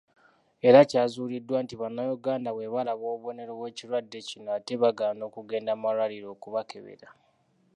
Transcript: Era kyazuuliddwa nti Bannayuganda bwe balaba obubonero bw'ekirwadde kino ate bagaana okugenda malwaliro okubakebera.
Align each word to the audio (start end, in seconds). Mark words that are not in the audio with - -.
Era 0.67 0.79
kyazuuliddwa 0.89 1.57
nti 1.63 1.75
Bannayuganda 1.81 2.49
bwe 2.53 2.71
balaba 2.73 3.03
obubonero 3.11 3.51
bw'ekirwadde 3.59 4.19
kino 4.27 4.49
ate 4.57 4.73
bagaana 4.81 5.21
okugenda 5.29 5.71
malwaliro 5.81 6.27
okubakebera. 6.35 7.07